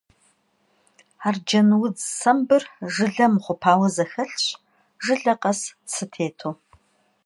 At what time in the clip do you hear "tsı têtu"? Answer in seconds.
5.87-6.49